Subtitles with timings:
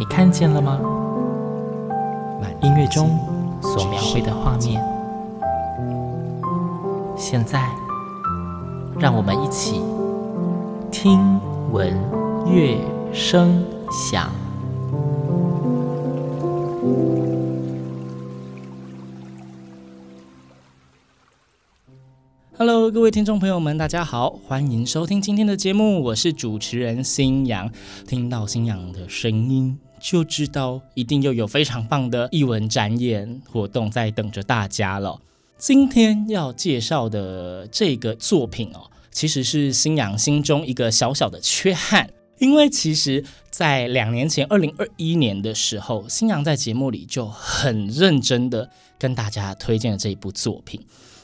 [0.00, 0.80] 你看见了吗？
[2.40, 3.18] 万音乐中
[3.60, 4.82] 所描绘的画面，
[7.18, 7.68] 现在，
[8.98, 9.82] 让我们一起
[10.90, 11.38] 听
[11.70, 11.94] 闻
[12.46, 12.78] 乐
[13.12, 14.30] 声响。
[22.56, 27.70] Hello，各位听众朋友们，大家好，欢迎收听今天的节目，我是主持人新阳。
[28.06, 35.20] 听到新阳的声音，就知道一定又有非常棒的艺文展演活动在等着大家了。
[35.58, 50.80] 今天要介绍的这个作品哦，其实是星洋心中一个小小的缺憾，因为其实，在两年前，二零二一年的时候，星洋在节目里就很认真的跟大家推荐了这一部作品。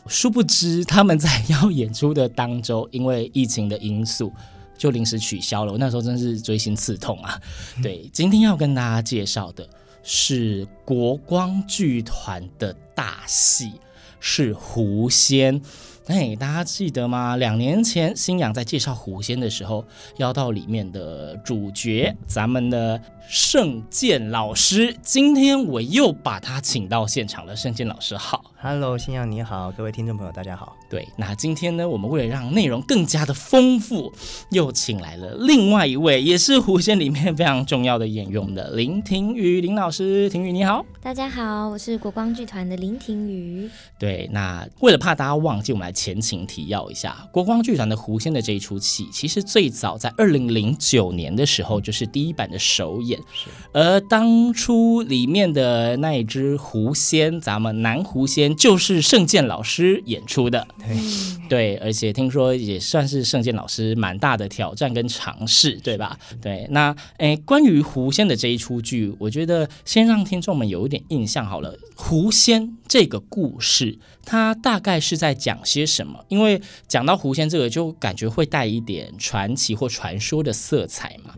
[0.07, 4.31] 殊不知，他们在 要演出的当周，因为疫情的因素，
[4.77, 5.73] 就临时取消了。
[5.73, 7.41] 我那时候真是锥心刺痛啊！
[7.83, 9.69] 对，今天要跟大家介绍的
[10.03, 13.73] 是国光剧团的大戏，
[14.21, 15.61] 是《狐仙》。
[16.07, 17.37] 哎，大家记得吗？
[17.37, 19.85] 两年前，新阳在介绍《狐仙》的时候，
[20.19, 24.97] 邀到里面的主角，咱们的圣剑老师。
[25.03, 27.57] 今天我又把他请到现场了。
[27.57, 28.53] 圣剑老师好。
[28.59, 30.77] Hello，新阳你好，各位听众朋友大家好。
[30.89, 34.13] 对，那今天呢，我们为了让内容更加的丰富，
[34.51, 40.31] 又请来了另外一位，也是《狐仙》里面非常重要的演员的林庭瑜林老师。
[40.31, 43.69] 庭瑜你好，大家好，我是国光剧团的林庭瑜。
[43.99, 53.19] 对，那为了怕大家忘记，我们来前情提要一下，国光剧团的《狐仙》的这一出戏，其实最早在二零零九年的时候就是第一版的首演，
[53.73, 60.69] 而当初里面的那一只狐仙，咱们男狐仙就是圣剑老师演出的。
[60.79, 60.97] 对，
[61.49, 66.19] 对，而且听说也算是圣剑老师蛮大的挑战跟尝试，对吧？
[66.43, 71.75] 对，那诶，关于狐仙的这一出剧，我觉得先让听众们有一点印象好了。
[71.95, 76.23] 狐仙这个故事，它大概是在讲些什么？
[76.29, 81.35] 因为讲到狐仙这个，就感觉会带一点传奇或传说的色彩嘛。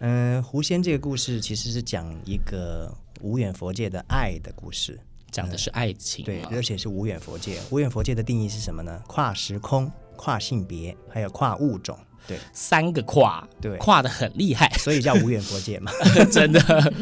[0.00, 4.98] 嗯、呃，狐仙这个故事其实是讲一个无远佛界的爱的故事，
[5.30, 7.58] 讲的是爱情、嗯，对，而且是无远佛界。
[7.70, 9.00] 无远佛界的定义是什么呢？
[9.06, 15.92] 跨时空、跨性别，还有跨物种，对，三个跨，对，跨的很厉害，所以叫无远佛界嘛，
[16.32, 16.92] 真的，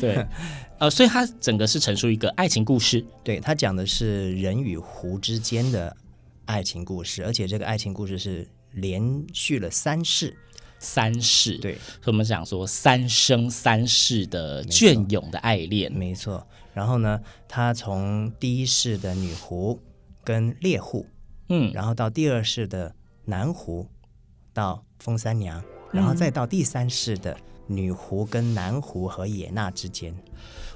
[0.00, 0.26] 对，
[0.78, 5.96] 呃，所以它整个是陈述一个爱情故事，对，它讲的是人与狐之间的
[6.44, 10.36] 爱情故事，而且这个爱情故事是连续了三世。
[10.78, 11.72] 三世，对，
[12.02, 16.46] 所以我们讲说三生三世的隽永的爱恋，没错。
[16.74, 19.80] 然后呢，他从第一世的女狐
[20.22, 21.06] 跟猎户，
[21.48, 22.94] 嗯，然后到第二世的
[23.24, 23.88] 男狐，
[24.52, 27.34] 到封三娘，然后再到第三世的
[27.66, 30.14] 女狐跟男狐和野娜之间。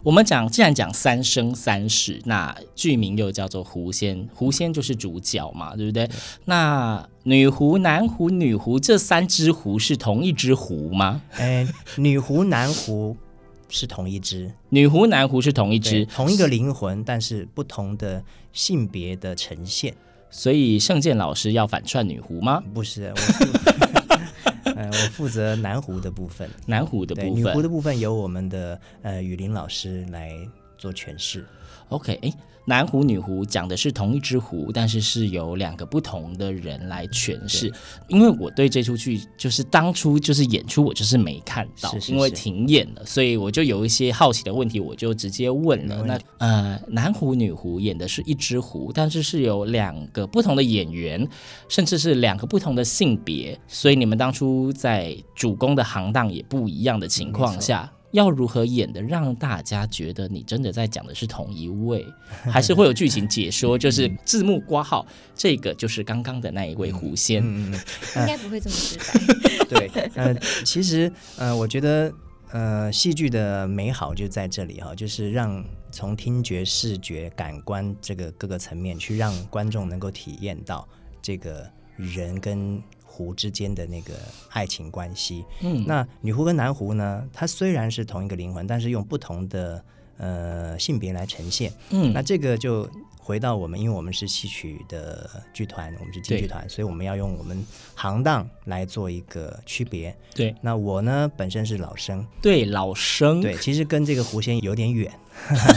[0.02, 6.08] 我们讲，既然讲三生三世，那剧名又叫做狐仙，狐仙就是主角嘛，对不对？
[6.46, 11.20] 那女狐、男狐、女狐这三只狐是同一只狐吗？
[11.32, 13.14] 哎，女狐、男狐
[13.68, 18.24] 是同一只，女狐、男狐是同一只，同一个灵魂，但是不同的
[18.54, 19.94] 性别的呈现。
[20.30, 22.62] 所以圣剑老师要反串女狐吗？
[22.72, 23.89] 不是，我。
[24.80, 30.32] 呃，我负责男湖的部分，南湖的部分，女湖的部分由我们的呃雨林老师来
[30.78, 31.44] 做诠释。
[31.90, 32.32] OK，哎，
[32.64, 37.72] 男狐女狐讲的是同一只狐，但是是由两个不同的人来诠释。
[38.08, 46.04] 因为我对这出剧就是当初就是演出，我就是没看到，是是是因为停演了，所以我就有一些好奇的问题，我就直接问了。
[46.04, 51.26] 那呃，男狐女狐演的是一只狐，但是是有两个不同的演员，
[51.68, 57.92] 甚至是两个不同的性别，所以你们当初在主攻的行当也不一样的情况下。
[58.12, 62.06] 要如何演的让大家觉得你真的在讲的是同一位，
[62.50, 63.78] 还是会有剧情解说？
[63.78, 67.80] 就是字幕挂号，这个就是刚刚的那一位狐仙，嗯嗯
[68.16, 69.64] 嗯、 应该不会这么直白。
[69.68, 70.34] 对，呃，
[70.64, 72.12] 其实呃，我觉得
[72.50, 80.88] 呃，戏剧的美好就在这里哈，就是让从听觉、视觉、感官这个各个层面去让观众能够体验到
[81.22, 81.64] 这个
[81.96, 82.82] 人跟
[83.20, 84.14] 狐之间的那个
[84.48, 85.44] 爱情关系。
[85.60, 89.84] 嗯，那女狐跟男狐呢，它虽然是同一个灵魂，但是用不同的
[90.20, 91.72] 呃性别来呈现。
[91.90, 92.88] 嗯，那这个就。
[93.22, 97.64] 回到我们，因为我们是戏曲的剧团，我们是京剧团，所以我们要用我们
[97.94, 100.12] 行当来做一个区别。
[100.34, 105.12] 对，那我呢，本身是老生，对，老生，对，其实跟这个狐仙有点远。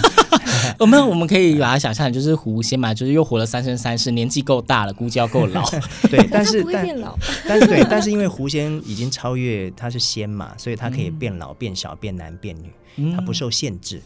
[0.80, 5.64] 我们我们可以把它想象就是狐仙嘛，就是又活了三生三世，年纪够大了，估计要够老。
[6.10, 7.16] 对，但是他不会变老，
[7.48, 12.56] 但是对，但是因为狐仙已经超越，他是仙嘛，所以他可以变老、变小、变男、变
[12.96, 14.02] 女，他不受限制。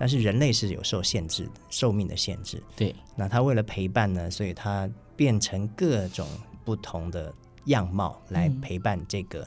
[0.00, 2.62] 但是人类是有受限制的，寿命的限制。
[2.74, 6.26] 对，那他为了陪伴呢，所以他变成各种
[6.64, 7.30] 不同的
[7.66, 9.46] 样貌来陪伴这个、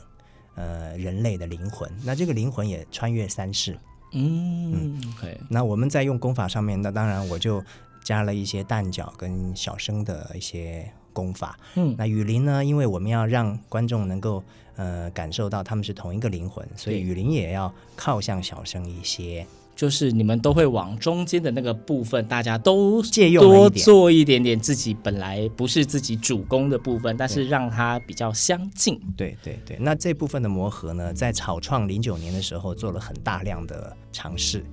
[0.54, 1.92] 嗯、呃人类的灵魂。
[2.04, 3.76] 那这个灵魂也穿越三世。
[4.12, 5.42] 嗯，嗯，OK。
[5.50, 7.64] 那我们在用功法上面，那当然我就
[8.04, 11.58] 加了一些蛋角跟小生的一些功法。
[11.74, 14.44] 嗯，那雨林呢，因为我们要让观众能够
[14.76, 19.44] 呃感受到他们是同一个灵魂，所以雨林也要靠向小生一些。
[19.76, 29.00] 就是你们都会往中间的那个部分，大家都借用多做一点点自己本来不是自己主攻的部分，但是让它比较相近。
[29.18, 34.64] 对对对，那这部分的磨合呢，在草创零九年的时候做了很大量的尝试。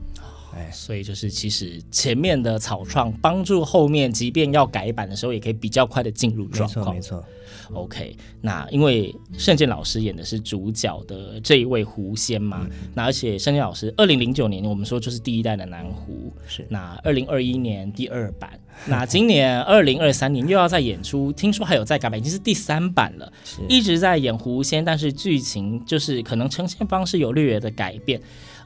[0.55, 6.95] 哎，所以就是其实前面的草创帮助后面，即便要改版的时候，也可以比较快的进入状况。
[6.95, 7.25] 没错，没错。
[7.73, 28.21] OK，那因为圣剑老师演的是主角的这一位狐仙嘛，嗯、那而且圣剑老师二零零九年我们说就是第一代的南狐，是那二零二一年第二版， 那今年二零二三年又要再演出，听说还有再改版，已经是第三版了，是一直在演狐仙，但是剧情就是可能呈现方式有略略的改变。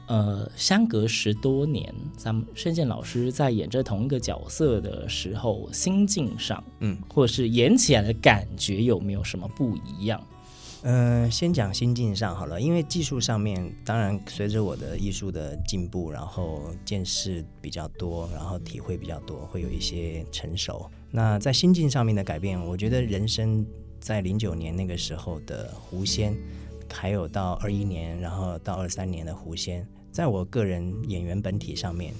[0.07, 10.21] 呃，相隔十多年，咱们盛健老师在演着同一个角色的时候，心境上，嗯，或者是演起来的感觉有没有什么不一样？
[10.83, 20.87] 呃，先讲心境上好了，因为技术上面，当然随着我的艺术的进步，然后见识比较多，然后体会比较多，会有一些成熟。
[21.09, 23.65] 那在心境上面的改变，我觉得人生
[23.99, 26.37] 在零九年那个时候的狐仙。
[26.93, 32.13] 还有到二一年，然后到二三年的狐仙，在我个人演员本体上面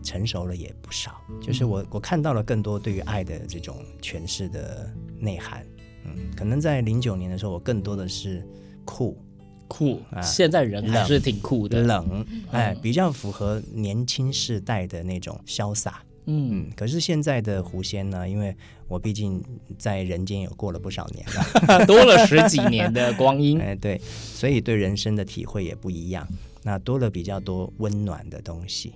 [0.00, 4.88] 成熟了也不少，就是我我看到了更多对于爱的这种诠释的
[5.18, 5.66] 内涵。
[6.04, 8.46] 嗯，可能在零九年的时候，我更多的是
[8.84, 9.18] 酷
[9.66, 16.00] 酷啊，现在人还是挺酷的，冷，哎，比较符合年轻世代的那种潇洒。
[16.26, 18.28] 嗯，可是现在的狐仙呢？
[18.28, 18.54] 因为
[18.86, 19.42] 我毕竟
[19.76, 23.58] 在人间也过了不少年了， 多了十几年的光阴。
[23.60, 26.24] 哎，对，所以对人生的体会也不一样。
[26.66, 28.94] 那多了比较多温暖的东西，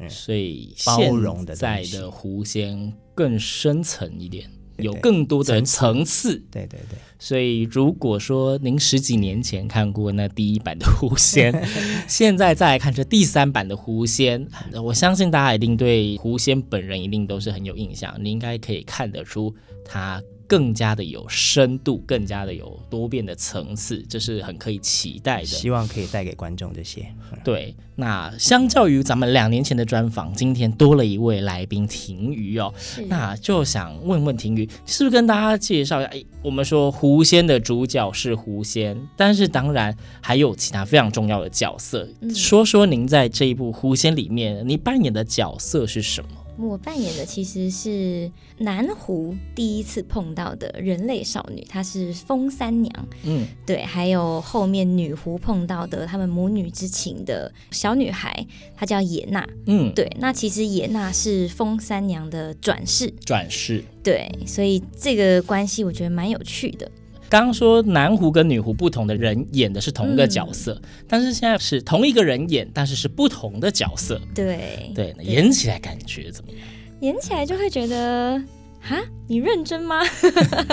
[0.00, 4.50] 嗯，所以包容的在的狐仙更深层一点。
[4.78, 6.98] 有更多的层次，对对对。
[7.16, 11.52] 所以如果说您十几年前看过那第一版的狐仙，
[12.08, 14.44] 现在再来看这第三版的狐仙，
[14.82, 19.54] 我相信大家一定对狐仙本人一定都是很有印象，你应该可以看得出
[19.84, 20.20] 他。
[20.52, 25.46] 更加的有深度，更加的有多变的层次，这是很可以期待的。
[25.46, 27.06] 希望可以带给观众这些。
[27.42, 32.70] 对，那相较于咱们两年前的专访，今天多了一位来宾庭瑜哦，
[33.08, 36.10] 那就想问问庭瑜，是不是跟大家介绍一下？
[36.10, 46.41] 哎，我们说狐仙的主角是狐仙，但是当然还有其他非常重要的角色，嗯、说说您在这一部狐仙里面，你扮演的角色是什么？
[46.58, 53.08] 我扮演的其实是男狐第一次碰到的人类少女，她是风三娘。
[53.24, 59.48] 嗯，对，还有后面女狐碰到的他们母女之情的小女孩，她叫野娜。
[59.66, 63.12] 嗯，对，那其实野娜是风三娘的转世。
[63.24, 63.82] 转世。
[64.02, 66.90] 对，所以这个关系我觉得蛮有趣的。
[67.32, 74.20] 刚刚说男狐跟女狐不同的人演的是同一个角色，嗯、但是现在是同一个人演，但是是不同的角色。
[74.34, 76.60] 对对，演起来感觉怎么样？
[77.00, 78.38] 演起来就会觉得。
[78.82, 80.00] 哈，你认真吗？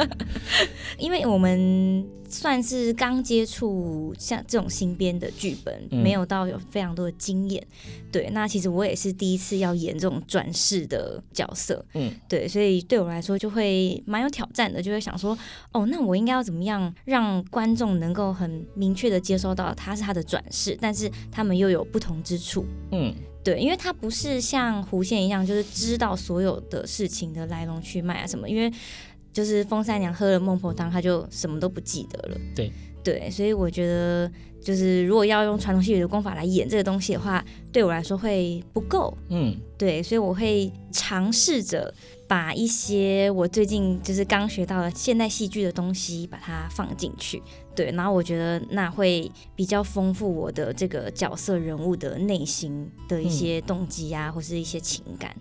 [0.98, 7.66] 因为我们算是刚接触像这种新编的剧本，嗯、没有到有非常多的经验。
[8.12, 11.86] 对，那其实我也是第一次要演这种转世的角色。
[11.94, 15.38] 嗯，对，所以对我来说就会蛮有挑战的，就会想说，
[15.72, 22.66] 哦，那我应该要怎么样让观众能够很明确的接收到他是他的转世，但是他们又有不同之处。
[22.92, 23.14] 嗯。
[23.44, 28.50] 对，因为他不是像弧线一样，就是知道所有的事情的来龙去脉啊什么。
[28.50, 28.72] 因为
[29.32, 32.38] 就是风三娘喝了孟婆汤，她就什么都不记得了。
[32.56, 32.72] 对
[33.04, 34.30] 对，所以我觉得，
[34.62, 39.18] 就是如果要用传统戏曲的功法来演这个东西的话，对我来说会不够。
[39.30, 41.94] 嗯，对，所以我会尝试着
[42.28, 47.42] 把一些我最近就是刚学到的现代戏剧的东西，把它放进去。
[47.80, 55.34] 对，然后我觉得那会比较丰富我的这个角色人物的内心的一些动机啊，嗯、或是一些情感。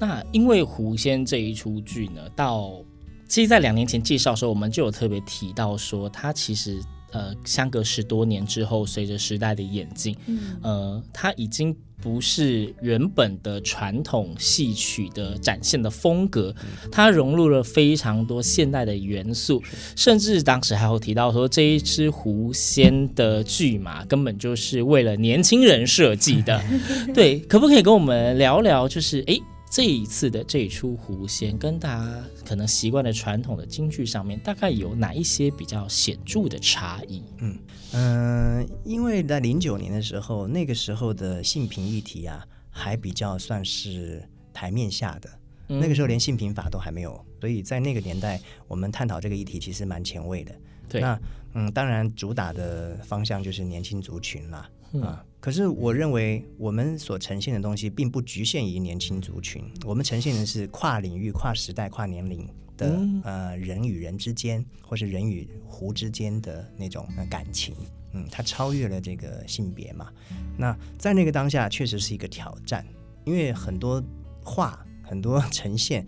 [0.00, 2.82] 那因为《狐仙》这一出剧呢，到
[3.28, 6.82] 其实，在两年前介绍的时候，我们就有特别提到说，它其实
[7.12, 16.54] 呃，相隔十多年之后，随着时代的演进，嗯，呃，它已经不是原本的传统戏曲的展现的风格，
[16.90, 19.62] 它融入了非常多现代的元素，
[19.96, 26.62] 甚至当时还有提到说，这一只狐仙的剧嘛根本就是为了年轻人设计的。
[27.12, 28.88] 对，可不可以跟我们聊聊？
[28.88, 29.34] 就是哎。
[29.34, 37.22] 诶这一次的这一出《狐仙》，跟大家可能习惯的传统的京剧上面，大概有哪一些比较显著的差异？
[37.38, 37.58] 嗯
[37.92, 45.30] 嗯、呃，因为在零九年的时候，那个时候的性平议题啊，还比较算是台面下的。
[45.68, 50.54] 嗯、那个时候连性平法都还没有，所以在那个年代，我们探讨这个议题其实蛮前卫的。
[50.88, 51.20] 对，那
[51.52, 54.70] 嗯，当然主打的方向就是年轻族群啦。
[54.92, 55.24] 嗯、啊。
[55.40, 62.44] 可是，我认为我们所呈现的东西并不局限于年轻族群，我们呈现的是跨领域、跨时代、跨年龄
[62.76, 67.72] 的、嗯、呃人与人之间，或是人与湖之间的那种感情。
[68.14, 70.08] 嗯，它超越了这个性别嘛。
[70.56, 72.84] 那在那个当下，确实是一个挑战，
[73.24, 74.02] 因为很多
[74.42, 76.04] 话、很多呈现，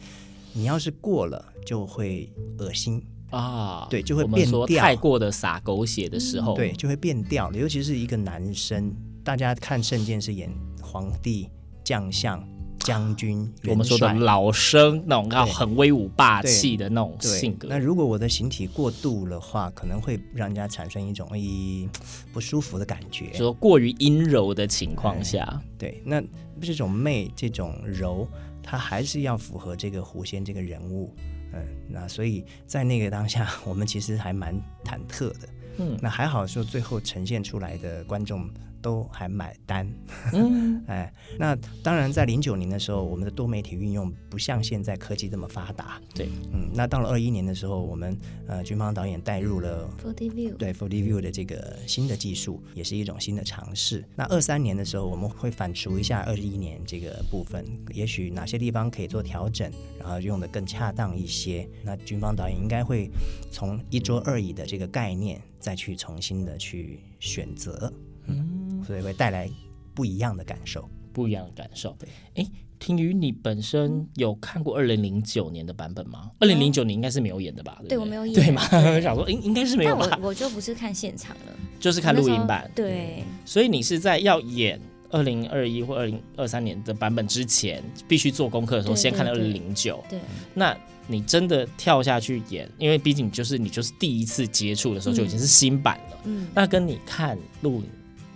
[0.52, 3.86] 你要是过了，就会恶心啊。
[3.88, 4.66] 对，就会变调。
[4.66, 7.52] 太过的洒狗血的时候，对，就会变调。
[7.52, 8.92] 尤其是一个男生。
[9.22, 10.50] 大家看圣剑是演
[10.82, 11.48] 皇帝、
[11.84, 12.42] 将相、
[12.78, 17.68] 将军，我们说的老生那种要很威武霸气的那种性格。
[17.68, 21.88] 那如果我的形体过度的话，可能会让人家产生一种一
[22.32, 23.32] 不舒服的感觉。
[23.34, 26.22] 说过于阴柔的情况下，对，那
[26.60, 28.26] 这种媚、这种柔，
[28.62, 31.14] 它还是要符合这个狐仙这个人物。
[31.52, 35.48] 嗯，那所以在那个当下， 我们其实还蛮忐忑的。
[35.76, 38.48] 嗯，那还好说，最后呈现出来的观众。
[38.82, 39.86] 都还买单，
[40.32, 54.04] 嗯， 哎，那当然，在零九年的时候，我们的多媒体运用不像现在科技这么发达，对，嗯，那到了二一年的时候，我们呃军方导演带入了 4D View，对 4D View 的这个新的技术，也是一种新的尝试。
[54.16, 61.68] 那二三年的时候，我们会反刍一下二一年这个部分，也许哪些地方可以做调整，然后用的更恰当一些。
[61.84, 63.10] 那军方导演应该会
[63.50, 67.92] 从一桌二椅的这个概念，再去重新的去选择。
[68.26, 69.50] 嗯，所以会带来
[69.94, 71.96] 不一样的感受，不一样的感受。
[71.98, 76.30] 对，哎，庭瑜，你本身有看过二零零九年的版本吗？
[76.38, 77.76] 二零零九年应该是没有演的吧？
[77.80, 78.62] 对，对我没有演，对吗？
[78.72, 80.06] 我 想说，应应该是没有吧。
[80.10, 82.70] 但我我就不是看现场了，就是看录音版。
[82.74, 90.02] 对，所以你是在要演二零二一或二零二三年的版本之前，必须做功课的时候，先看了二零零九。
[90.08, 90.18] 对，
[90.54, 90.74] 那
[91.06, 96.16] 你真的跳下去演，因为毕竟就是你就是第一次接触的时候就已经是新版了。
[96.24, 97.86] 嗯，那跟你看录影。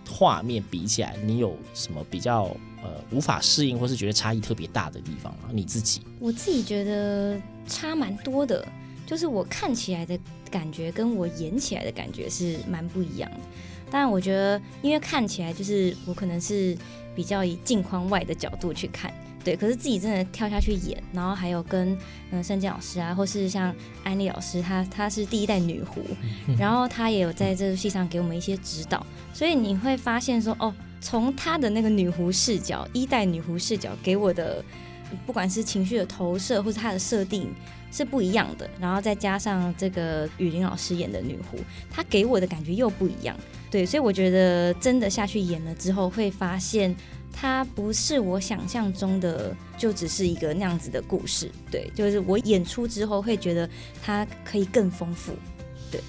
[0.08, 2.44] 画面比起来，你有什么比较
[2.82, 5.48] 呃无法适应，或是觉得差异特别大的地方吗？
[5.52, 6.00] 你自己？
[6.18, 8.66] 我自己觉得差蛮多的，
[9.06, 10.18] 就是我看起来的
[10.50, 13.40] 感觉跟我演起来的感觉是蛮不一样的。
[13.90, 16.76] 当然，我觉得因为看起来就是我可能是
[17.14, 19.12] 比较以镜框外的角度去看。
[19.44, 21.96] 对，可是自己真的跳下去演，然后还有跟
[22.30, 26.00] 嗯盛剑老师啊，或是像安利老师，她她是第一代女狐，
[26.58, 34.64] 然后她也有在这个戏上给我们一些指导，所以你会发现说，哦，从她的那个女狐视角，一代女狐视角给我的，
[35.26, 37.52] 不管是情绪的投射，或是她的设定
[37.92, 41.58] 是不一样的，然后再加上这个雨林老师演的女狐，
[41.90, 43.36] 她给我的感觉又不一样，
[43.70, 46.96] 对，所以我觉得真的下去演了之后，会发现。
[47.36, 51.50] 它不是我想象中的，就只是一个那样子的故事。
[51.70, 53.68] 对，就是我演出之后会觉得
[54.02, 55.32] 它可以更丰富。
[55.90, 56.00] 对，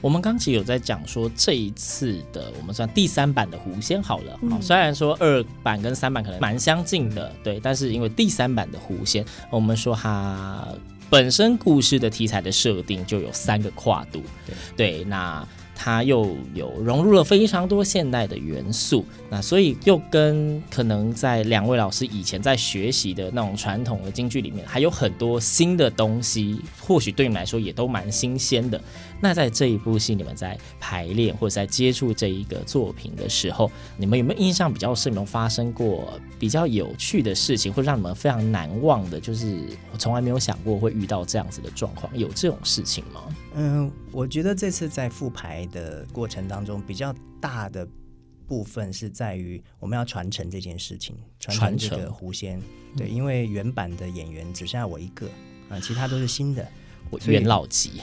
[0.00, 4.38] 我们刚其实有在讲说这一次的我们算第三版的狐仙好了。
[4.48, 10.66] 好，虽然说二版跟三版可能蛮相近的，对，但是因为第三版的狐仙，我们说它
[11.10, 14.22] 本身故事的题材的设定就有三个跨度。
[14.46, 15.46] 对，对，那。
[15.82, 28.78] 它又有融入了非常多现代的元素，那所以又跟可能在两位老师以前在学习的那种传统的京剧里面，还有很多新的东西，或许对你们来说也都蛮新鲜的。
[29.22, 39.18] 那在这一部戏，你们在排练或者在接触这一个作品的时候，你们有没有印象比较深，有没有发生过比较有趣的事情，或让你们非常难忘的？
[39.18, 39.58] 就是
[39.94, 43.22] 我从来没有想过会遇到这样子的状况，有这种事情吗？
[43.54, 47.86] 嗯，我觉得这次在复排的过程当中，比较大的
[48.46, 51.90] 部分是在于我们要传承这件事情，传承。
[51.90, 52.60] 这个狐仙。
[52.96, 55.28] 对，因为原版的演员只剩下我一个
[55.68, 56.66] 啊，其他都是新的，
[57.08, 58.00] 我元老级，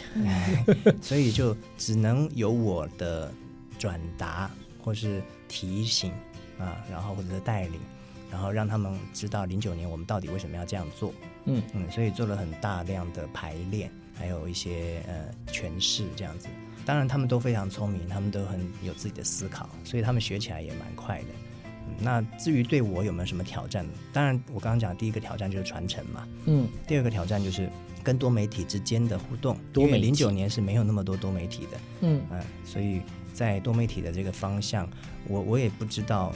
[1.02, 3.30] 所以就只能由我的
[3.78, 4.50] 转达
[4.82, 6.12] 或是提醒
[6.58, 7.80] 啊，然后或者是带领，
[8.32, 11.14] 然后让他们知道零九年我们到底为什么要这样做。
[11.44, 11.62] 嗯。
[11.74, 15.14] 嗯，所以做了很大量的排练，还有一些呃
[15.52, 16.48] 诠释这样子。
[16.86, 21.28] 当然，他们都非常聪明，他们都很有自己的思考，所以他们学起来也蛮快的。
[21.86, 23.86] 嗯，那至于对我有没有什么挑战？
[24.14, 26.26] 当然，我刚刚讲第一个挑战就是传承嘛。
[26.46, 26.66] 嗯。
[26.88, 27.70] 第二个挑战就是
[28.04, 29.58] 跟多媒体之间的互动。
[29.74, 29.96] 多媒体。
[29.96, 31.78] 因为零九年是没有那么多多媒体的。
[32.02, 32.22] 嗯。
[32.32, 33.02] 嗯，所以
[33.34, 34.90] 在多媒体的这个方向，
[35.28, 36.34] 我我也不知道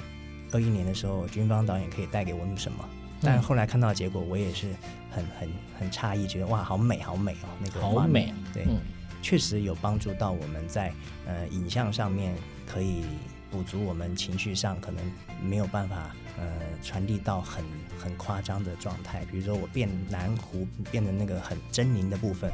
[0.51, 2.89] 二一年的时候，军方导演可以带给我们什么。
[3.21, 4.67] 但后来看到结果，我也是
[5.09, 5.49] 很很
[5.79, 8.33] 很诧异，觉得哇，好美，好美哦，那个好美。
[8.53, 8.65] 对。
[8.67, 8.79] 嗯
[9.23, 10.91] 确实有帮助到我们在
[11.27, 12.33] 呃影像上面
[12.65, 13.03] 可以
[13.51, 15.05] 补足我们情绪上可能
[15.39, 16.09] 没有办法
[16.39, 16.43] 呃
[16.81, 17.63] 传递到很
[17.99, 22.51] 很夸张的状态，比如说我变南湖变得那个很狰狞的部分。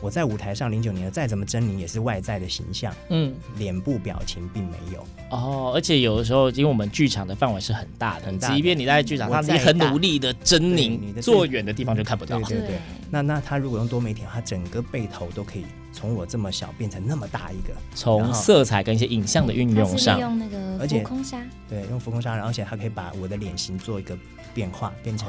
[0.00, 5.72] 我在舞台上零九年的再怎么狰狞，也是外在的形象，嗯，脸部表情并没有哦。
[5.74, 12.38] 而且有的时候，因为我们剧场的范围是很大的，很大的，即便你在剧场上，你很努力的狰獰，坐远的地方就看不到。
[12.40, 12.78] 对对对。
[13.10, 17.72] 那那他如果用多媒体，他整个背头都可以从我这么小变成那么大一个。
[17.94, 24.18] 从色彩跟一些影像的运用上，用那个浮空纱，对，用浮空纱，而且他可以把我的脸型做一个
[24.52, 25.28] 变化，变成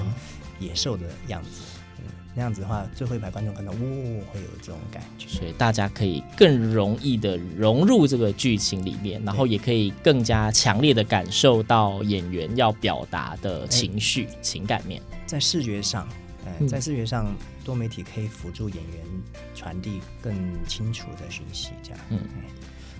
[0.59, 1.61] 野兽的样子。
[2.37, 15.01] 那样子的话，最后一排观众可能呜、哦、会有这种感觉，所以大家可以更容易的融入这个剧情里面，然后也可以更加强烈的感受到演员要表达的情绪、欸、情感面。
[15.25, 16.07] 在视觉上，
[16.45, 19.03] 呃、在视觉上，多媒体可以辅助演员
[19.55, 20.31] 传递更
[20.67, 21.99] 清楚的讯息，这样。
[22.11, 22.19] 嗯，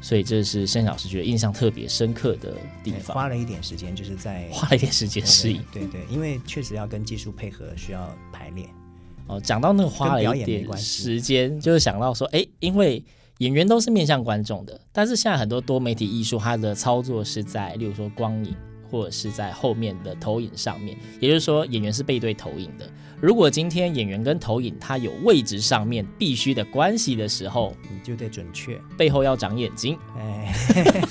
[0.01, 3.15] 所以这是申老师觉得印象特别深刻的地方。
[3.15, 5.63] 花了一点时间，就是在花了一点时间适应。
[5.71, 8.67] 对，对对，因为确实要跟技术配合，需要排练。
[9.27, 13.03] 哦，讲到那个花了一点时间，就是想到说，哎，因为
[13.39, 18.55] 演员都是面向观众的，但是现在很多多媒体艺术，它的操作是在，例如说光影
[18.89, 22.89] 或者是在后面的投影上面，也就是说演员是背对投影的。
[23.19, 30.53] 如果今天演员跟投影它有位置上面必须的关系的时候，你就得准确，背后要长眼睛， 哎，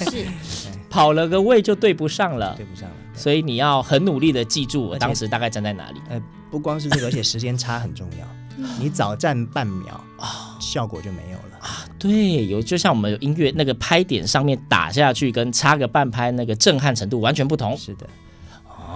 [0.08, 6.00] 是，跑了个位就对不上了，对不上了，所以你要很努力的记住我当时大概站在哪里。
[6.08, 6.22] 呃，
[6.56, 8.26] 不光是这个，而且时间差很重要，
[8.80, 11.84] 你早站半秒啊，效果就没有了啊。
[11.98, 17.76] 对，有就像我们有音乐那个拍点上面打下去，跟插个半拍那个震撼程度完全不同。
[17.76, 18.06] 是的，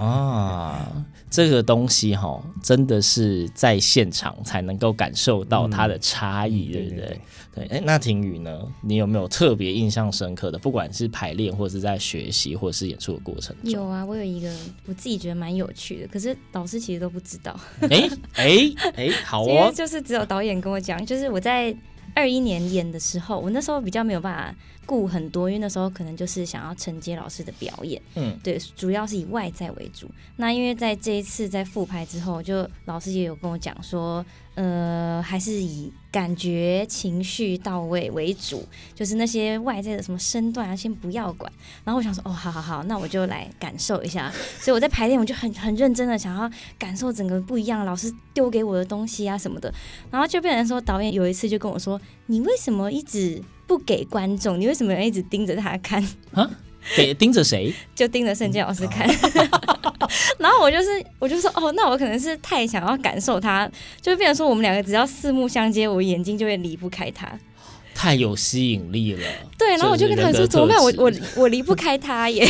[0.05, 1.05] 啊。
[1.29, 7.21] 这个东西哈、哦，真的是在现场才能够感受到它的差异，嗯、对不对？
[7.55, 8.59] 对，哎，那婷宇呢？
[8.81, 10.59] 你有没有特别印象深刻的？
[10.59, 13.55] 不管是排练，或者是在学习，或者是演出的过程？
[13.63, 14.53] 有啊，我有一个
[14.87, 17.57] 我自己觉得蛮有趣的，可是老师其实都不知道。
[17.79, 21.73] 哎哎哎，好哦， 就是只有导演跟我讲，就是我在
[22.13, 24.53] 二一年演的时候，我那时候比较没有办法。
[24.91, 30.05] 顾很多，因为那时候可能就是想要承接老师的表演，嗯，对，主要是以外在为主。
[30.35, 34.25] 那因为在这一次在复排之后，就老师也有跟我讲说，
[34.55, 41.49] 呃，还是以感觉情绪到位为主，就是那些外在的什么身段啊，先不要管。
[41.85, 44.29] 然后我想说，哦，好好好，那我就来感受一下。
[44.59, 49.73] 所以我在排练，我就很很认真的想要感受整个不一样，老师丢给我的东西啊什么的。
[50.09, 56.05] 然后就变成说，导演有一次就跟我说，你为什么一直不给观众，你为什么要一直盯着他看
[56.35, 56.49] 啊？
[56.93, 57.73] 给盯着谁？
[57.95, 59.07] 就盯着圣经老师看。
[60.39, 67.31] 然后我就是，我就说，哦，那我可能是太想要感受他，就变成说，我们两个只要四目相接，我眼睛就会离不开他，
[67.95, 69.21] 太有吸引力了。
[69.57, 70.77] 对，然后我就跟他说，怎么办？
[70.83, 72.45] 我我我离不开他耶。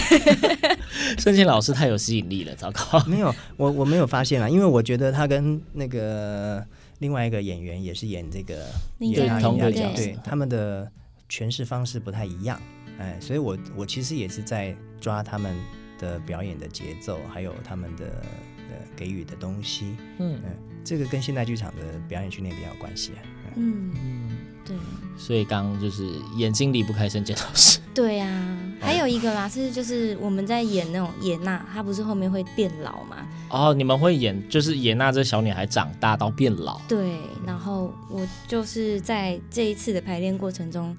[1.19, 3.03] 圣经老师太有吸引力了，糟糕。
[3.05, 6.65] 没有，我我没有发现啊，因为我觉得他跟那个
[6.99, 8.55] 另外一个演员也是演这个
[8.99, 10.89] 演他一样，对他们的。
[11.31, 12.61] 诠释方式不太一样，
[12.99, 15.55] 哎，所以我我其实也是在抓他们
[15.97, 18.21] 的表演的节奏，还有他们的
[18.69, 20.41] 呃给予的东西，嗯。
[20.43, 23.23] 嗯，这个跟现代剧场的表演训练比较有关系啊，
[23.55, 23.93] 嗯。
[23.95, 24.75] 嗯，对，
[25.17, 33.17] 所以刚刚就是眼睛离不开身见老师，对呀、啊，还有一个啦，是就是我们在演那种野娜，她不是后面会变老吗？
[33.49, 40.95] 哦，你们会演就是野娜这小女孩长大到变老，对，然后我就是在这一次的排练过程中。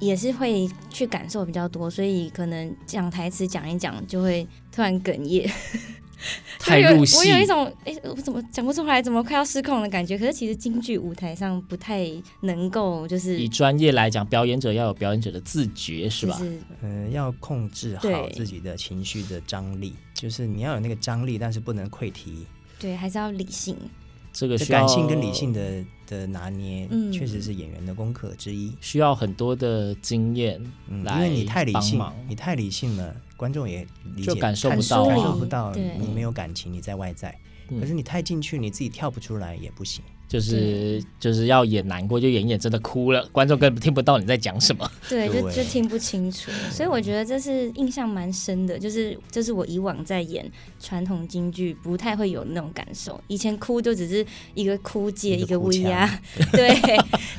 [0.00, 5.48] 也是会去感受比较多，所以可能讲台词讲一讲就会突然哽咽。
[6.58, 7.16] 太入戏。
[7.16, 10.16] 我有一种哎、欸，我怎么讲不出来，怎么快要失控的感觉？
[10.18, 12.06] 可是其实京剧舞台上不太
[12.40, 16.38] 能够，就是以专业来讲，表演者要有表演者的自觉，是吧？
[16.82, 22.46] 嗯、呃，要控制好自己的情绪的张力，就是你要有那个张力，但是不能溃堤。
[22.78, 23.76] 对，还是要理性。
[24.32, 30.60] 这个需要感性跟理性的的拿捏，嗯，确实是演员的功课之一，需要很多的经验
[31.04, 37.38] 来、嗯、因为你太理性，你太理性了，观众也理解就感受不到，感受不到，你没有感情，你在外在，
[37.80, 40.02] 可是你太进去，你自己跳不出来也不行。
[40.28, 46.50] 就是就是要演难过，就演演真的哭了，观众根本听不到你在讲什么， 对，就就听不清楚。
[46.70, 53.22] 所以我觉得这是印象蛮深的，就是这是我以往在演传统京剧不太会有那种感受。
[53.26, 56.08] 以前哭就只是一个哭借一个威压，
[56.52, 56.74] 对，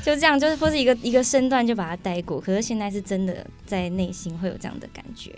[0.04, 2.40] 就这样，就是或是一个一个身段就把它带过。
[2.40, 5.32] 可是现在是真的在内心会有这样的感觉。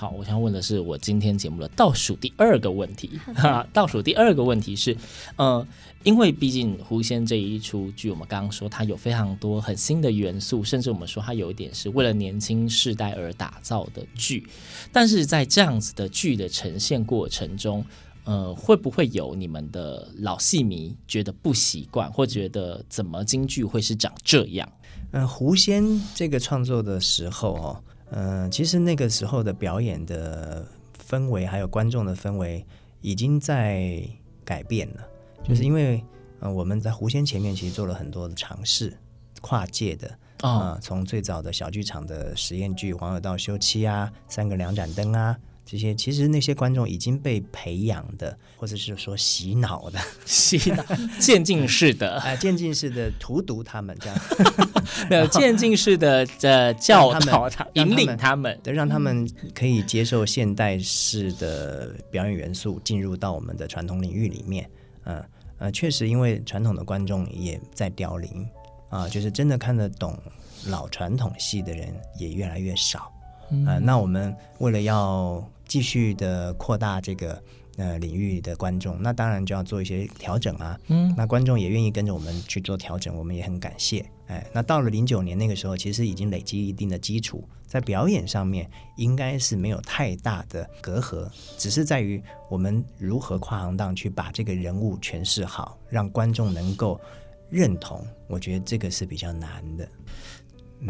[0.00, 4.96] 好，我想问的是我今天节目的倒数第二个问题， 哈，倒数第二个问题是，
[5.36, 5.66] 呃。
[6.02, 14.48] 因为毕竟《狐仙》这一出剧，我们刚刚说它有非常多很新的元素，甚至我们说它有一点是为了年轻世代而打造的剧。
[14.90, 17.84] 但是在这样子的剧的呈现过程中，
[18.24, 24.66] 呃，会不会有你们的老戏迷觉得不习惯，或觉得怎么京剧会是长这样？
[25.10, 25.84] 嗯、呃，《狐仙》
[26.14, 30.66] 这个创作的时候哦，嗯、呃，其实那个时候的表演的
[31.08, 32.64] 氛围还有观众的氛围
[33.00, 34.02] 已经在
[34.44, 35.06] 改变了。
[35.42, 36.04] 就是因为，
[36.40, 38.96] 呃，我们在狐仙前面其实做了很多的尝试，
[39.40, 40.10] 跨界的
[40.42, 45.36] 啊，从、呃、最早的小剧场的实验剧《黄河道休妻》啊，《三个两盏灯》啊，
[45.70, 50.84] 这些其实那些观众已经被培养的，或者是说洗脑的，洗脑
[51.20, 54.18] 渐进式的， 哎、呃，渐进式的荼毒他们这样，
[55.08, 64.68] 没有渐进式的呃教导他，引领他们，对，让他们可以接受现代式的表演元素进入到我们的传统领域里面。
[65.04, 65.24] 嗯
[65.58, 68.48] 呃，确实，因为传统的观众也在凋零
[68.88, 70.18] 啊，就是真的看得懂
[70.66, 73.12] 老传统戏的人也越来越少。
[73.50, 77.40] 嗯、呃，那我们为了要继续的扩大这个
[77.76, 80.76] 呃领域的观众，那当然就要做一些调整啊。
[80.88, 84.04] 嗯，那观众也愿意跟着我们去做调整，我们也很感谢。
[84.26, 97.00] 哎，那到了零九年那个时候，其实已经累积一定的基础，在表演上面应该是没有太大的隔阂，只是在于我们如何跨行当去把这个人物诠释好，让观众能够
[97.48, 98.04] 认同。
[98.26, 99.88] 我觉得这个是比较难的。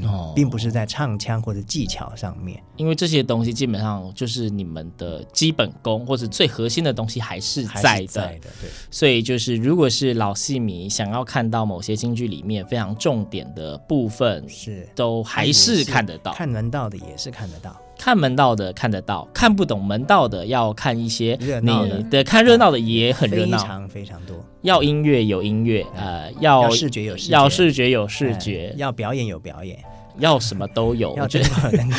[0.04, 8.06] 哦，并不是在唱腔或者技巧上面，因为这些东西基本上就是你们的基本功或者最核心的东西还是在的。
[8.06, 8.70] 在的，对。
[8.90, 16.32] 所以就是，如果是老戏迷想要看到某些京剧里面非常重点的部分，是都还是看得到。
[16.34, 24.42] 看得到的也是看得到，看门道的看得到，看不懂门道的要看一些热闹的，对，看热闹的也很热闹，非常非常多。
[24.62, 29.78] 要音乐有音乐，呃，要，要视觉有视觉，要视觉有视觉，要表演有表演。
[30.18, 31.48] 要什么都有，我觉得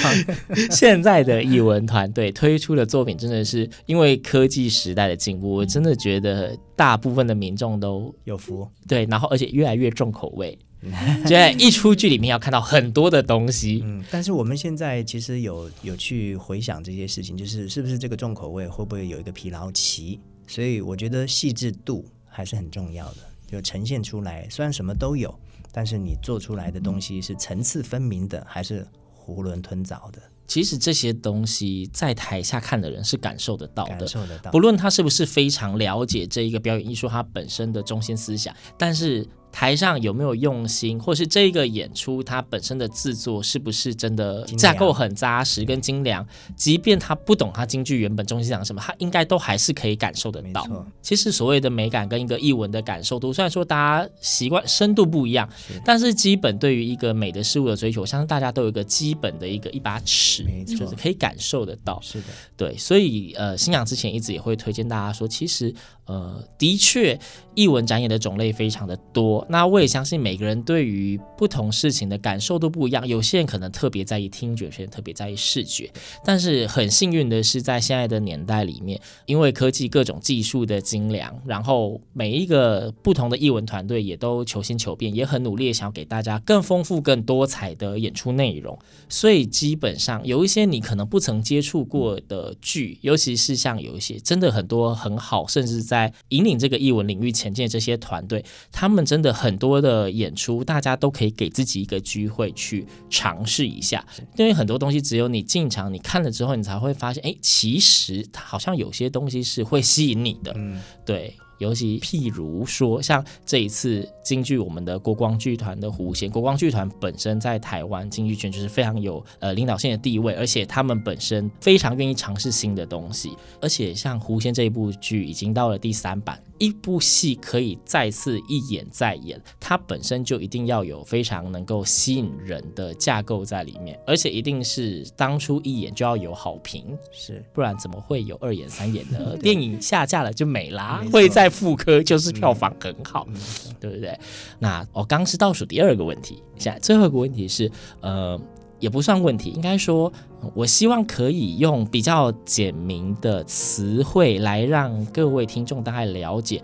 [0.69, 8.67] 现在的艺文团队推出的作品真的是因为科技时代的进步，我真的觉得大部分的民众都有福。
[8.87, 10.57] 对，然后而且越来越重口味，
[11.23, 13.81] 就在一出剧里面要看到很多的东西。
[13.83, 20.19] 嗯，但是我们现在其实有有去回想这些事情，就是是不是这个重口味会不会有一个疲劳期？
[20.47, 23.17] 所以我觉得细致度还是很重要的，
[23.47, 25.33] 就呈现出来，虽然什么都有。
[25.71, 28.85] 但是你做出来的东西是层次分明的，还是
[29.25, 30.21] 囫囵吞枣的？
[30.45, 34.51] 其实这些东西在台下看的人是感受得到的，感受得到。
[34.51, 39.25] 不论他是不是非常了解这一个表演艺术它本身的中心思想，但是。
[39.51, 46.25] 台上有没有用心，或是这个演出它本身的制作是不是真的架构很扎实跟精良？
[46.55, 50.65] 即便他不懂他京剧原本中心讲什么，他应该都还是可以感受得到。
[51.01, 55.47] 其实所谓的美感跟一个译文的感受度，虽然说大家习惯深度不一样，
[55.83, 61.99] 但是基本对于一个美的事物的追求，我相信大家都有一个基本的一个一把尺，就是可以感受得到。
[62.01, 65.73] 是的，对，所以呃，新娘之前一直也会推荐大家说，其实。
[66.05, 67.17] 呃，的确，
[67.55, 69.40] 译文展演的种类非常的多。
[69.49, 73.07] 那我也相信每个人对于不同事情的感受都不一样。
[73.07, 75.91] 有些人可能特别在意听觉，有些人特别在意视觉。
[76.23, 88.77] 但是很幸运的是，在现在的年代里面，因为科技各种技术的精良，然后每一个不同的艺文团队也都求新求变，也很努力想要给大家更丰富、更多彩的演出内容。
[89.09, 111.35] 所以基本上有一些你可能不曾接触过的剧，尤其是像有一些真的很多很好，甚至在引领这个艺文领域前进的这些团队，他们真的的很多的演出，大家都可以给自己一个机会去尝试一下，因为很多东西只有你进场，你看了之后，你才会发现，哎，其实它好像有些东西是会吸引你的，嗯，对。
[111.61, 126.41] 尤其譬如说，像这一次京剧我们的国光剧团的狐仙，国光剧团本身在台湾京剧圈就是非常有呃领导性的地位，而且他们本身非常愿意尝试新的东西，而且像狐仙这一部剧已经到了第三版。
[126.57, 139.35] 一部戏可以再次一演再演，它本身就一定要有非常能够吸引人的架构在里面，而且一定是当初一演就要有好评，是，不然怎么会有二演三演呢？
[139.41, 143.35] 电影下架了就没啦，会再复刻就是票房很好，嗯、
[143.79, 144.17] 对不对？
[144.57, 148.39] 那我刚是倒数第二个问题，现在最后一个问题是，呃。
[148.81, 150.11] 也不算问题，应该说，
[150.55, 156.59] 我希望可以用比较简明的词汇来让各位听众大概了解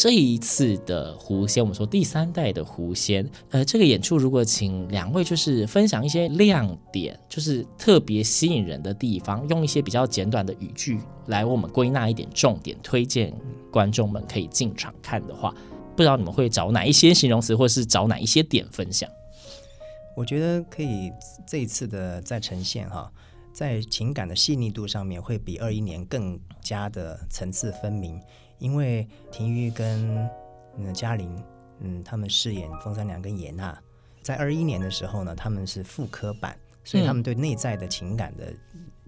[0.00, 1.62] 这一次的狐仙。
[1.62, 13.30] 我们说第三代的狐仙，呃，这个演出如果请两位就是分享一些亮点，就是特别吸引人的地方，用一些比较简短的语句来我们归纳一点重点，推荐
[13.70, 15.54] 观众们可以进场看的话，
[15.94, 19.06] 不知道你们会找哪一些形容词，或是找哪一些点分享？
[20.16, 21.12] 我觉得可以
[21.46, 23.12] 这一次的再呈现哈，
[23.52, 28.18] 在情感的细腻度上面会比二一年更加的层次分明，
[28.60, 30.16] 因为廷玉跟
[30.78, 31.42] 嗯嘉玲
[31.80, 33.76] 嗯他们饰演风三娘跟野娜，
[34.22, 38.54] 在二一年的时候呢，他们是副科版，所以他们对内在的情感的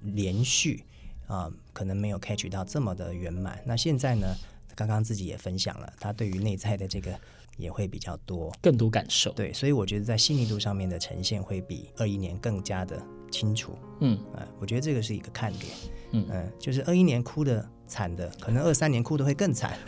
[0.02, 0.82] 连续
[1.28, 3.62] 啊、呃，可能没有 catch 到这么的圆满。
[3.64, 4.34] 那现在呢，
[4.74, 7.16] 刚刚自己也分享了，他对于内在的这个。
[7.58, 9.30] 也会比较多，更多感受。
[9.32, 13.00] 对，所以我觉得在细腻度上面的呈现会比二一年更加的
[13.32, 13.76] 清楚。
[14.00, 15.72] 嗯，呃，我觉得这个是一个看点。
[16.14, 16.26] 嗯
[16.58, 19.72] 就是二一年哭的惨的，可能二三年哭的会更惨。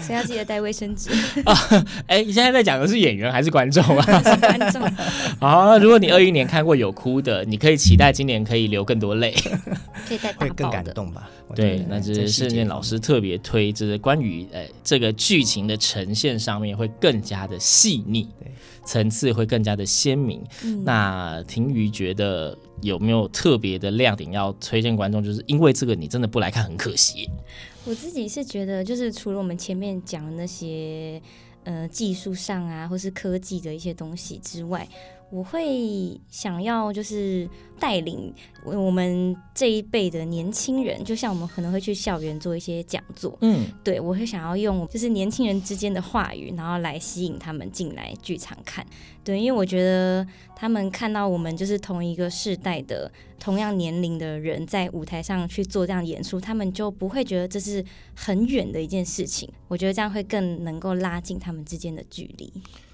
[0.00, 1.10] 谁要记得带卫生纸
[1.44, 1.52] 啊？
[2.06, 4.22] 哎，你现在在讲的是演员还是观众啊？
[4.40, 4.80] 观众。
[5.40, 9.34] 好，如果你二一年看过有哭的，你可以期待今年可以流更多泪，
[10.06, 11.28] 可以带会更感动吧？
[11.54, 18.52] 对，那这是盛念老师特别推，就是关于呃这个剧情的呈现上面会更加的细腻，对，
[18.88, 20.42] 层次会更加的鲜明。
[20.64, 25.22] 嗯、那婷瑜觉得有没有特别的亮点要推荐观众？
[25.22, 27.28] 就是因为这个你真的不来看很可惜。
[27.84, 31.20] 我自己是觉得，就是除了我们前面讲的那些
[31.64, 34.88] 呃技术上啊，或是科技的一些东西之外。
[35.30, 38.32] 我会想要就是带领
[38.64, 48.86] 我们这一辈的年轻人，就像我们可能会去校园做一些讲座，嗯，对，我会想要用就是年轻人之间的话语，然后来吸引他们进来剧场看，
[49.22, 62.50] 对，因为我觉得他们看到我们就是同一个世代的同样年龄的人在舞台上去做这样演出，他们就不会觉得这是很远的一件事情，我觉得这样会更能够拉近他们之间的距离。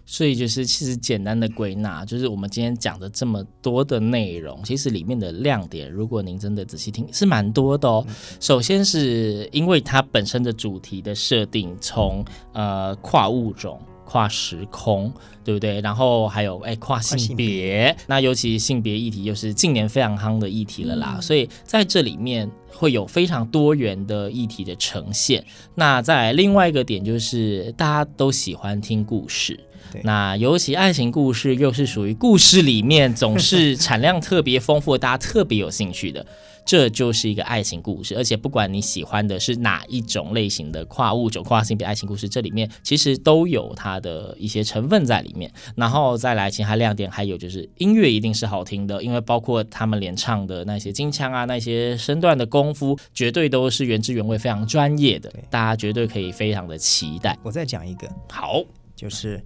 [0.06, 8.06] 所以就是，其实简单的归纳，就是我们今天讲的这么多的内容，其实里面的亮点，如果您真的仔细听，是蛮多的哦。
[8.38, 15.10] 首先是因为它本身的主题的设定，从呃跨物种、跨时空，
[15.42, 15.80] 对不对？
[15.80, 21.14] 然后还有哎跨性别，那尤其性别议题又是近年非常夯的议题了啦。
[21.16, 25.42] 嗯、所以在这里面会有非常多元的议题的呈现。
[25.74, 29.58] 那在另外一个点就是，大家都喜欢听故事。
[30.02, 36.26] 那尤其爱情故事又是属于故事里面总是产量特别丰富，大家特别有兴趣的，
[36.64, 38.16] 这就是一个爱情故事。
[38.16, 45.50] 而且不管你喜欢的是哪一种类型的跨物种、跨性别爱情故事，这里面其实都有它的一些成分在里面。
[45.76, 57.38] 然后再来其他亮点，还有就是音乐一定是好听的，因为包括他们连唱的那些金腔啊、那些身段的功夫，绝对都是原汁原味、非常专业的，大家绝对可以非常的期待。
[57.42, 58.62] 我再讲一个，好，
[58.94, 59.42] 就是。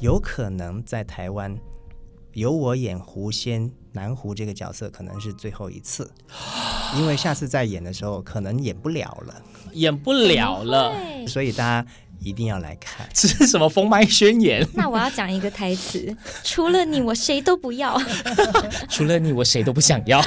[0.00, 1.56] 有可能在台湾
[2.34, 6.10] 由我演狐仙南狐这个角色，可能是最后一次，
[6.98, 10.92] 因为下次再演的时候可能演不了了，演不了了，
[11.26, 11.88] 所以大家
[12.20, 13.08] 一定要来看。
[13.14, 14.66] 这是什么封麦宣言？
[14.74, 17.96] 那我要讲一个台词： 除了你，我谁都不要；
[18.90, 20.20] 除了你，我谁都不想要。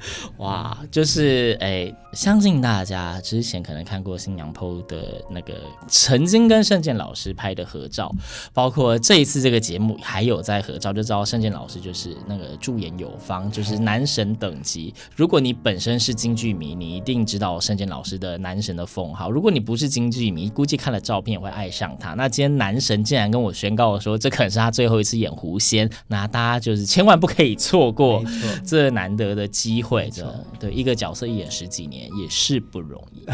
[0.38, 5.54] 哇，就是哎，相信大家之前可能看过新娘 PO 的那个
[5.86, 8.14] 曾经跟圣剑老师拍的合照，
[8.52, 14.94] 包括这一次这个节目还有在合照，就知道圣剑老师就是那个驻颜有方，就是男神等级。
[15.16, 19.30] 如果你本身是京剧迷，你一定知道圣剑老师的男神的封号。
[19.30, 22.14] 如果你不是京剧迷，估计看了照片也会爱上他。
[22.14, 28.22] 那今天男神竟然跟我宣告说，这可能是他最后一次演狐仙，那大家就是千万不可以错过
[28.64, 29.87] 这难得的机会。
[29.88, 30.44] 会的。
[30.60, 33.24] 对，一个角色演十几年也是不容易，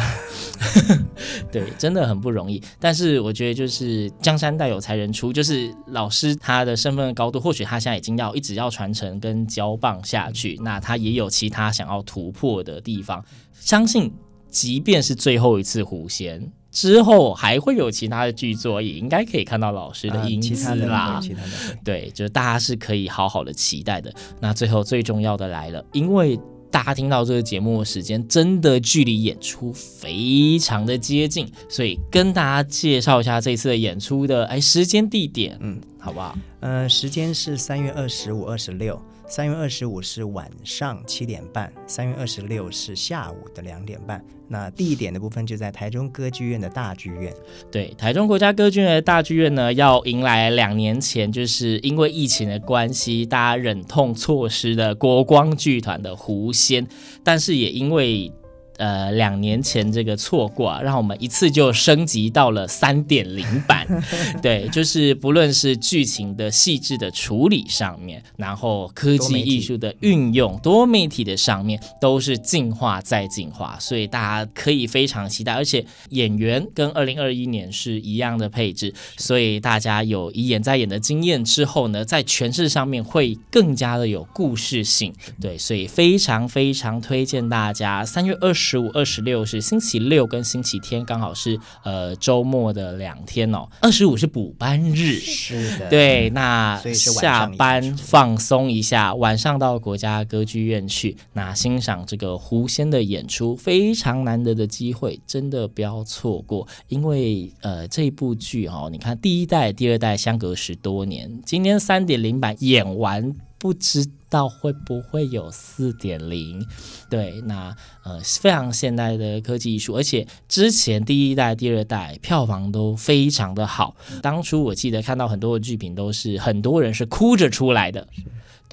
[1.50, 2.62] 对，真的很不容易。
[2.78, 13.24] 但是我觉得就是江山代有才人出，就是老师他的身份的高度，或许他现在已经要一直要传承跟交棒下去，那他也有其他想要突破的地方。
[13.52, 14.12] 相信
[14.48, 16.52] 即便是最后一次狐仙。
[16.74, 21.20] 之后还会有其他的剧作，也应该可以看到老师的影子啦。
[21.22, 24.12] 其他的，对，就是大家是可以好好的期待的。
[24.40, 26.36] 那最后最重要的来了，因为
[26.72, 36.36] 大家听到这个节目的时间真的距离演出非常的接近，所以跟大家介绍一下这次的演出的哎时间地点，嗯，好不好？
[36.58, 39.00] 呃，时间是三月二十五、二十六。
[39.34, 44.24] 三月二十五是晚上七点半，三月二十六是下午的两点半。
[44.46, 47.34] 那地点的部分就在台中歌剧院的大剧院。
[47.68, 56.86] 对，台中国家歌剧院的大剧院呢，要迎来两年前就是因为疫情的关系，大家忍痛错失的国光剧团的《狐仙》，
[57.24, 58.32] 但是也因为。
[58.76, 63.86] 呃，两年前这个错过啊，让我们一次就升级到了三点零版。
[64.42, 75.52] 对，就是不论是剧情的细致的处理上面，然后科技艺术的运用，多媒体的上面都是进化再进化，所以大家可以非常期待。
[75.52, 85.14] 而且演员跟二零二一年是一样的配置，所以大家有一演再演的经验之后呢，在诠释上面会更加的有故事性。
[85.40, 88.63] 对，所以非常非常推荐大家三月二十。
[88.64, 93.68] 十五、二十六是星期六跟星期天，刚好是呃周末的两天哦。
[93.82, 106.66] 二十五是补班日，是的，对，那下班放松一下，晚上到国家歌剧院去，那欣赏这个狐仙的演出，非常难得的机会，真的不要错过。
[106.88, 114.04] 因为呃这部剧哦，你看第一代、第二代相隔十多年，今天三点零版演完，不知。
[114.34, 116.66] 道会不会有四点零？
[117.08, 117.72] 对，那
[118.02, 123.94] 呃非常现代的科技艺术，而且之前第一代、第二代票房都非常的好。
[124.20, 128.08] 当初我记得看到很多的剧评都是很多人是哭着出来的。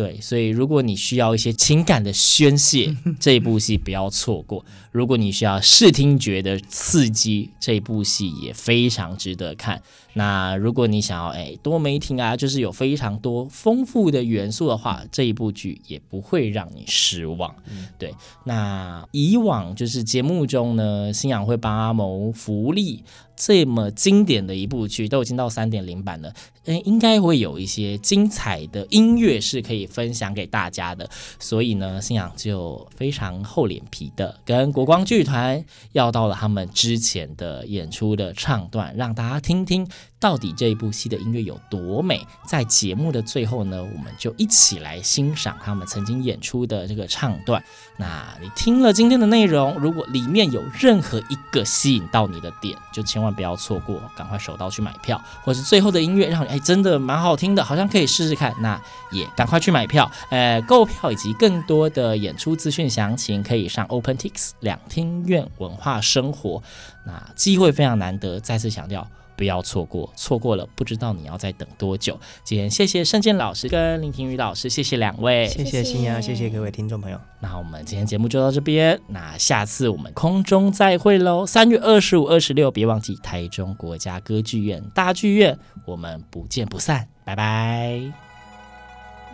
[0.01, 9.79] 对，所以如果你需要一些情感的宣泄， 这一部戏不要错过；如果你需要视听觉的刺激，这一部戏也非常值得看。
[10.13, 17.53] 那如果你想要哎多媒体啊，就是有非常多丰富的元素的话，这一部剧也不会让你失望。
[17.99, 23.03] 对，那以往就是节目中呢，星洋会帮阿谋福利。
[23.43, 26.31] 这么经典的一部剧都已经到三点零版了，
[26.65, 31.09] 嗯，应该会有一些精彩的音乐是可以分享给大家的。
[31.39, 39.87] 所以呢，信仰就非常厚脸皮的跟国光剧团要到了他们之前的演出的唱段，让大家听听。
[40.21, 42.25] 到底这一部戏的音乐有多美？
[42.45, 47.61] 在节目的最后呢，我们就一起来欣赏他们曾经演出的这个唱段。
[47.97, 55.19] 那你听了今天的内容，如果里面有任何一个吸引到你的点，就千万不要错过，赶快手刀去买票。
[55.43, 58.79] 或是最后的音乐让你哎真的蛮好听的，好像可以试试看，那
[59.11, 60.09] 也赶快去买票。
[60.29, 66.61] 呃，购票以及更多的演出资讯详情，可以上 OpenTix 两厅院文化生活。
[67.07, 69.07] 那机会非常难得，再次强调。
[69.41, 72.15] 不要错过，错过了不知道你要再等多久。
[72.43, 77.19] 今天谢谢盛鉴老师跟林庭宇老师，谢谢两位，谢谢新阳，谢谢各位听众朋友。
[77.39, 81.43] 那我们今天节目就到这边，那下次我们空中再会喽。
[81.43, 87.99] 三月二十五、二十六，别忘记台中国家歌剧院大剧院，我们不见不散，拜拜。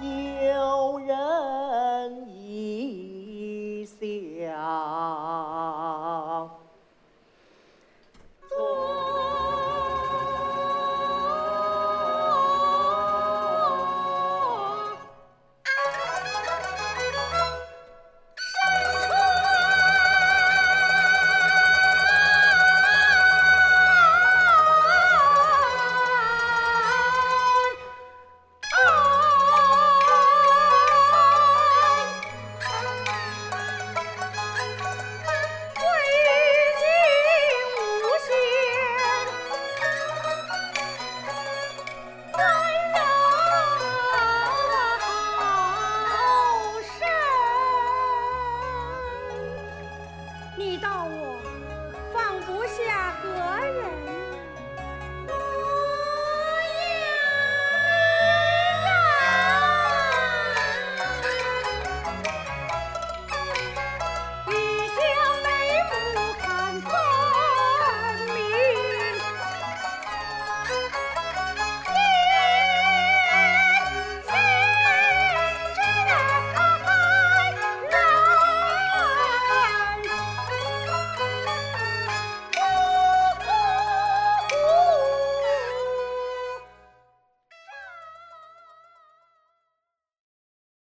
[0.02, 4.56] 有人一笑。